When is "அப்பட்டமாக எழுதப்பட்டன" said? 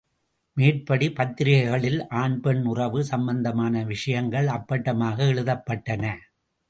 4.47-6.05